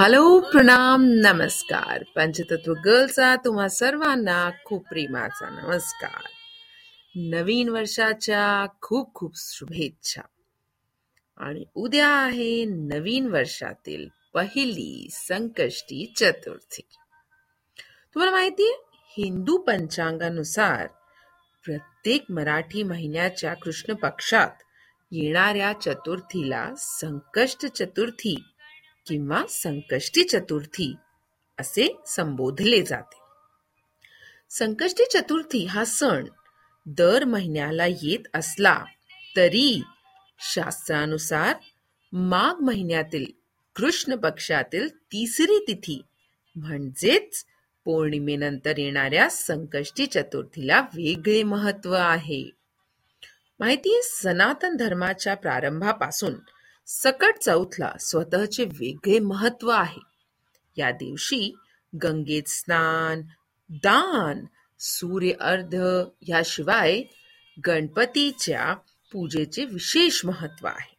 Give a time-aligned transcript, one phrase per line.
[0.00, 2.04] Hello प्रणाम नमस्कार.
[2.16, 6.22] पंचतत्व गर्लचा तुम्हा सर्वांना खूप प्रेमाचा नमस्कार.
[7.16, 10.22] नवीन वर्षाच्या खूप खूप शुभेच्छा.
[11.36, 16.82] आणि उद्या आहे नवीन वर्षातील पहिली संकष्टी चतुर्थी.
[18.14, 18.84] तुम्हाला माहितीये
[19.18, 20.86] हिंदू पंचांगानुसार
[21.64, 24.50] प्रत्येक मराठी महिन्याच्या कृष्ण पक्षात
[25.10, 28.44] येणाऱ्या चतुर्थीला संकष्ट चतुर्थी
[29.10, 30.94] किंवा संकष्टी चतुर्थी
[31.60, 33.16] असे संबोधले जाते.
[34.50, 36.24] संकष्टी चतुर्थी हा सण
[36.86, 38.84] दर महिन्याला येत असला
[39.36, 39.82] तरी
[40.54, 41.56] शास्त्रानुसार
[42.12, 43.26] माघ महिन्यातील
[43.76, 46.02] कृष्ण पक्षातील तिसरी तिथी
[46.56, 47.44] म्हणजेच
[47.84, 52.50] पौर्णिमेनंतर येणाऱ्या संकष्टी चतुर्थीला वेगळे महत्त्व आहे.
[53.60, 56.34] माहिती सनातन धर्माच्या प्रारंभापासून
[56.92, 60.00] सकट चौथला स्वतःचे वेगळे महत्त्व आहे.
[60.76, 61.54] या दिवशी
[62.02, 63.22] गंगेत स्नान
[63.70, 64.44] दान
[64.78, 65.74] सूर्य अर्ध
[66.28, 67.02] याशिवाय
[67.66, 68.74] गणपतीच्या
[69.12, 70.96] पूजेचे विशेष महत्त्व आहे.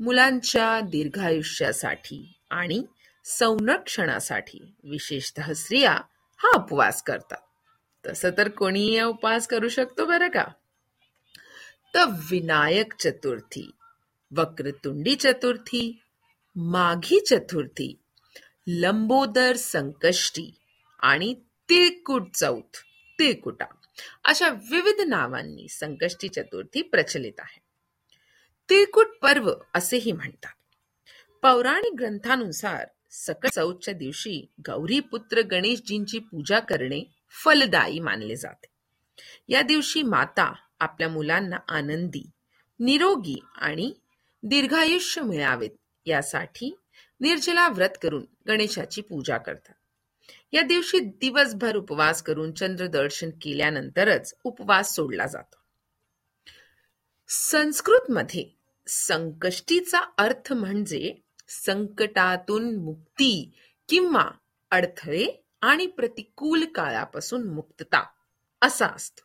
[0.00, 2.84] मुलांच्या दीर्घायुष्यासाठी आणि
[3.24, 5.92] संरक्षणासाठी विशेषतः स्त्रिया
[6.38, 7.38] हा उपवास करतात.
[8.06, 10.44] तसं तर कोणीही उपवास करू शकतो बरं का?
[11.94, 13.70] तर विनायक चतुर्थी
[14.36, 16.00] वक्रतुंडी चतुर्थी
[16.56, 17.98] माघी चतुर्थी
[18.66, 20.54] लंबोदर संकष्टी
[21.02, 21.34] आणि
[21.68, 22.76] तिळकुट चौथ
[23.18, 23.64] तिळकुटा
[24.24, 27.60] अशा विविध नावांनी संकष्टी चतुर्थी प्रचलित आहे.
[28.70, 30.52] तिळकुट पर्व असेही म्हणतात.
[31.42, 37.00] पौराणिक ग्रंथानुसार सकट चौथच्या दिवशी गौरी पुत्र गणेशजींची पूजा करणे
[37.44, 38.66] फलदायी मानले जाते.
[39.48, 42.30] या दिवशी माता आपल्या मुलांना आनंदी
[42.80, 43.92] निरोगी आणि
[44.42, 45.70] दीर्घायुष्य मिळावेत
[46.06, 46.78] यासाठी
[47.20, 49.74] निर्जला व्रत करून गणेशाची पूजा करतात.
[50.52, 55.56] या दिवशी दिवसभर उपवास करून चंद्र दर्शन केल्यानंतरच उपवास सोडला जातो.
[57.28, 58.56] संस्कृत मध्ये
[58.86, 61.14] संकष्टीचा अर्थ म्हणजे
[61.48, 63.52] संकटातून मुक्ती
[63.88, 64.30] किंवा
[64.70, 68.06] अडथळे आणि प्रतिकूल काळापासून मुक्तता
[68.62, 69.24] असा असतो.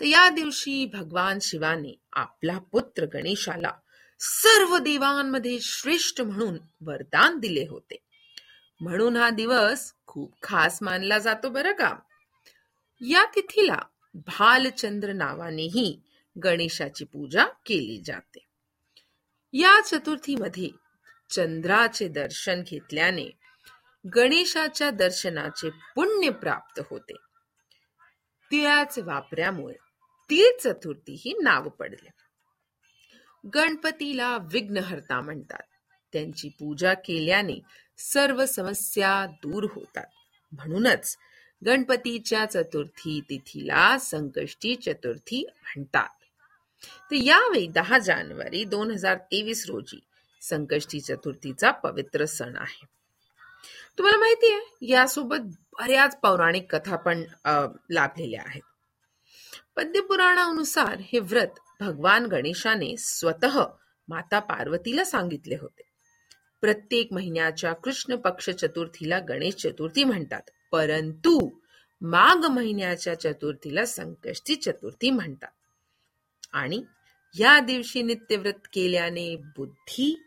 [0.00, 3.70] तर या दिवशी भगवान शिवाने आपला पुत्र गणेशाला
[4.18, 7.96] सर्व देवांमध्ये श्रेष्ठ म्हणून वरदान दिले होते.
[8.80, 11.96] म्हणून हा दिवस खूप खास मानला जातो बरं का.
[13.00, 13.78] या तिथीला
[14.14, 16.00] भालचंद्र नावानेही
[16.44, 18.46] गणेशाची पूजा केली जाते.
[19.52, 20.68] या चतुर्थीमध्ये
[21.30, 23.30] चंद्राचे दर्शन घेतल्याने
[24.14, 27.14] गणेशाच्या दर्शनाचे पुण्य प्राप्त होते.
[28.50, 29.74] तिळाच वापऱ्यामुळे
[30.30, 32.08] तीळ चतुर्थी ही नाव पडले.
[33.54, 35.62] गणपतीला विघ्नहर्ता म्हणतात.
[36.12, 37.60] त्यांची पूजा केल्याने
[37.98, 40.06] सर्व समस्या दूर होतात.
[40.52, 41.16] म्हणूनच
[41.66, 46.08] गणपतीच्या चतुर्थी तिथीला संकष्टी चतुर्थी म्हणतात.
[47.10, 50.00] तर यावेळी दहा जानेवारी दोन हजार तेवीस रोजी
[50.42, 52.84] संकष्टी चतुर्थीचा पवित्र सण आहे.
[53.98, 55.46] तुम्हाला माहिती आहे यासोबत
[55.78, 57.22] बऱ्याच पौराणिक कथा पण
[57.90, 58.62] लाभलेल्या आहेत.
[59.76, 63.64] पद्यपुराणानुसार हे व्रत भगवान गणेशाने स्वतः
[64.08, 65.82] माता पार्वतीला सांगितले होते.
[66.60, 70.42] प्रत्येक महिन्याच्या कृष्ण पक्ष चतुर्थीला गणेश चतुर्थी म्हणतात.
[70.72, 71.50] परंतु
[72.00, 75.48] माघ महिन्याच्या चतुर्थीला संकष्टी चतुर्थी म्हणतात.
[76.52, 76.82] आणि
[77.38, 80.22] या दिवशी नित्यव्रत केल्याने बुद्धी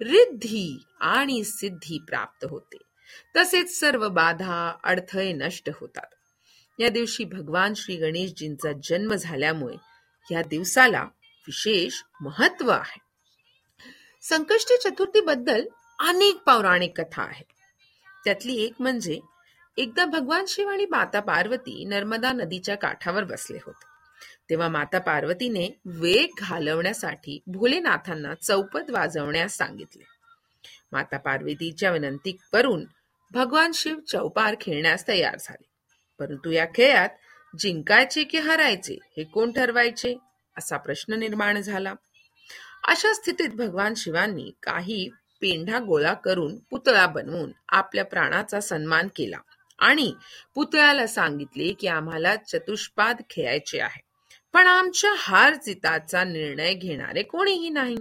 [0.00, 2.78] रिद्धी आणि सिद्धी प्राप्त होते.
[3.36, 6.14] तसेच सर्व बाधा अडथळे नष्ट होतात.
[6.78, 9.76] या दिवशी भगवान श्री गणेशजींचा जन्म झाल्यामुळे
[10.30, 11.02] या दिवसाला
[11.46, 13.00] विशेष महत्त्व आहे.
[14.22, 15.66] संकष्टी चतुर्थी बद्दल
[15.98, 17.44] अनेक पौराणिक कथा आहेत.
[18.24, 19.20] त्यातली एक म्हणजे
[19.76, 23.88] एकदा भगवान शिव आणि माता पार्वती नर्मदा नदीच्या काठावर बसले होते.
[24.50, 30.04] तेव्हा माता पार्वतीने वेग घालवण्यासाठी भोलेनाथांना चौपद वाजवण्यास सांगितले.
[30.92, 32.84] माता पार्वतीच्या विनंती करून
[33.30, 35.68] भगवान शिव चौपार खेळण्यास तयार झाले.
[36.18, 37.08] परंतु या खेळात
[37.58, 40.18] जिंकायचे की हरायचे हे कोण ठरवायचे
[40.58, 41.94] असा प्रश्न निर्माण झाला.
[42.88, 45.08] अशा स्थितीत भगवान शिवांनी काही
[45.40, 49.38] पेंढा गोळा करून पुतळा बनवून आपल्या प्राणाचा सन्मान केला
[49.78, 50.14] आणि
[50.54, 54.00] पुतळ्याला सांगितले की आम्हाला चतुष्पाद खेळायचे आहे.
[54.52, 57.96] पण आमच्या हार जिताचा निर्णय घेणारे कोणीही नाही.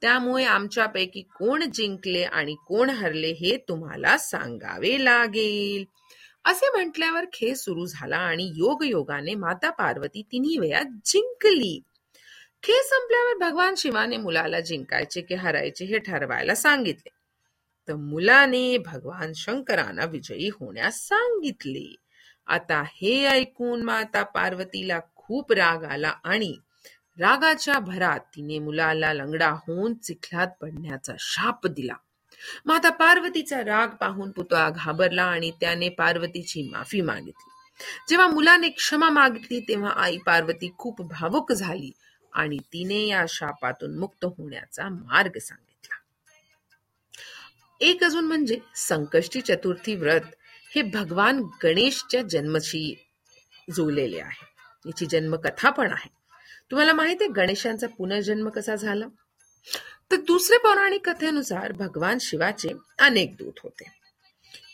[0.00, 5.84] त्यामुळे आमच्यापैकी कोण जिंकले आणि कोण हरले हे तुम्हाला सांगावे लागेल.
[6.48, 11.80] असे म्हटल्यावर खेळ सुरू झाला आणि योग योगाने माता पार्वती तिन्ही वेळा जिंकली.
[12.62, 17.08] खेळ संपल्यावर भगवान शिवाने मुलाला जिंकायचे की हरायचे हे ठरवायला सांगितले.
[17.88, 21.94] तर मुलाने भगवान शंकरांना विजयी होण्यास सांगितले.
[22.46, 26.56] आता हे ऐकून माता पार्वतीला खूप राग आला आणि
[27.18, 31.94] रागाच्या भरात तिने मुलाला लंगडा होऊन चिखलात पडण्याचा शाप दिला.
[32.66, 37.50] माता पार्वतीचा राग पाहून पुतळा घाबरला आणि त्याने पार्वतीची माफी मागितली.
[38.08, 41.90] जेव्हा मुलाने क्षमा मागितली तेव्हा आई पार्वती खूप भावुक झाली
[42.32, 45.94] आणि तिने या शापातून मुक्त होण्याचा मार्ग सांगितला.
[47.80, 50.20] एक अजून म्हणजे संकष्टी चतुर्थी व्रत
[50.74, 53.06] हे भगवान गणेशच्या जन्मशी
[53.76, 54.46] जुळलेले आहे.
[54.86, 56.08] याची जन्मकथा पण आहे.
[56.70, 59.06] तुम्हाला माहिती आहे गणेशांचा पुनर्जन्म कसा झाला?
[60.10, 62.68] तर दुसऱ्या पौराणिक कथेनुसार भगवान शिवाचे
[62.98, 63.84] अनेक दूत होते.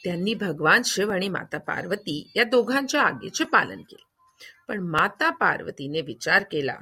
[0.05, 4.05] त्यांनी भगवान शिव आणि माता पार्वती या दोघांच्या आज्ञेचे पालन केले.
[4.69, 6.77] पण माता पार्वतीने विचार केला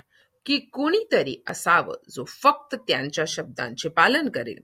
[0.46, 4.58] की कोणीतरी असावं जो फक्त त्यांच्या शब्दांचे पालन करेल.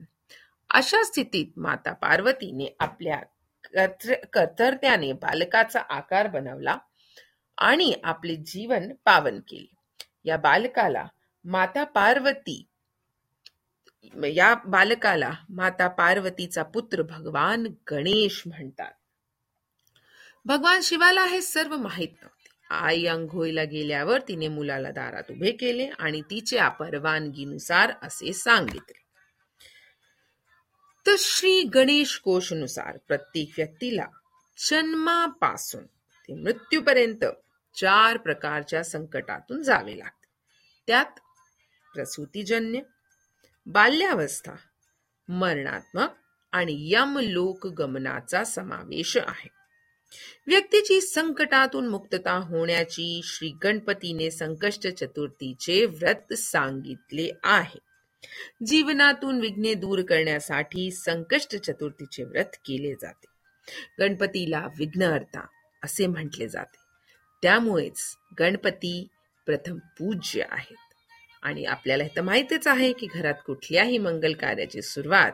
[0.69, 3.21] अशा स्थितीत माता पार्वतीने आपल्या
[4.33, 6.77] कर्तर्त्याने बालकाचा आकार बनवला
[7.57, 9.75] आणि आपले जीवन पावन केले.
[10.25, 11.07] या बालकाला
[11.45, 12.65] माता पार्वती
[14.03, 18.91] या बालकाला माता पार्वतीचा पुत्र भगवान गणेश म्हणतात.
[20.45, 22.49] भगवान शिवाला हे सर्व माहीत नव्हते.
[22.69, 28.99] आई अंघोळीला गेल्यावर तिने मुलाला दारात उभे केले आणि तिच्या परवानगीनुसार असे सांगितले.
[31.07, 34.05] तर श्री गणेश कोशनुसार प्रत्येक व्यक्तीला
[34.57, 35.85] जन्मापासून
[36.27, 37.25] ते मृत्यूपर्यंत
[37.75, 40.27] चार प्रकारच्या संकटातून जावे लागते.
[40.87, 41.19] त्यात
[41.95, 42.79] प्रसूतीजन्य
[43.69, 44.51] बाल्यावस्था
[45.27, 46.09] मरणात्मक
[46.51, 49.49] आणि यमलोक गमनाचा समावेश आहे.
[50.47, 57.79] व्यक्तीची संकटातून मुक्तता होण्याची श्री गणपतीने संकष्ट चतुर्थीचे व्रत सांगितले आहे.
[58.65, 63.25] जीवनातून विघ्ने दूर करण्यासाठी संकष्ट चतुर्थीचे व्रत केले जाते.
[63.99, 65.45] गणपतीला विघ्नहर्ता
[65.83, 66.77] असे म्हटले जाते.
[67.41, 69.07] त्यामुळेच गणपती
[69.45, 70.88] प्रथम पूज्य आहेत
[71.41, 75.31] आणि आपल्याला हे तर माहितीच आहे की घरात कुठल्याही मंगल कार्याची सुरुवात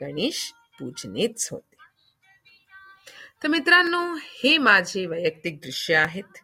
[0.00, 1.76] गणेश पूजनेच होते.
[3.42, 6.38] तर मित्रांनो हे माझे वैयक्तिक दृश्य आहेत.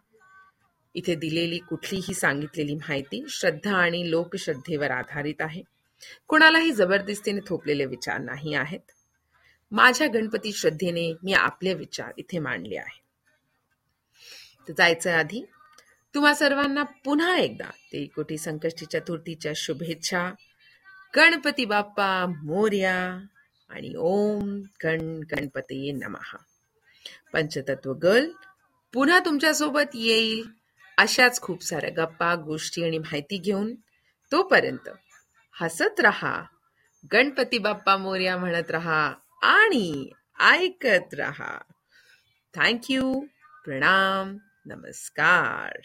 [0.95, 5.63] इथे दिलेली कुठलीही सांगितलेली माहिती श्रद्धा आणि लोकश्रद्धेवर आधारित आहे.
[6.27, 8.79] कोणालाही जबरदस्तीने थोपलेले विचार नाही आहेत.
[9.71, 13.01] माझ्या गणपती श्रद्धेने मी आपले विचार इथे मांडले आहे
[14.67, 15.45] तर जायचं आधी
[16.15, 20.31] तुम्हा सर्वांना पुन्हा एकदा ते कोटी संकष्टी चतुर्थीच्या शुभेच्छा.
[21.15, 23.25] गणपती बाप्पा मोर्या
[23.69, 26.37] आणि ओम गण गणपती नमहा
[27.33, 28.31] पंचतत्व गर्ल
[28.93, 30.49] पुन्हा तुमच्यासोबत येईल
[30.97, 33.75] अशाच खूप साऱ्या गप्पा गोष्टी आणि माहिती घेऊन.
[34.31, 34.89] तोपर्यंत
[35.61, 36.43] हसत रहा
[37.13, 40.09] गणपती बाप्पा मोर्या म्हणत रहा आणि
[40.39, 41.57] ऐकत रहा.
[42.55, 43.19] थँक्यू
[43.65, 44.37] प्रणाम.
[44.69, 45.81] नमस्कार